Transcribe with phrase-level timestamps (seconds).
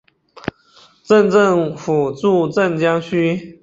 [1.03, 3.59] 镇政府驻镇江圩。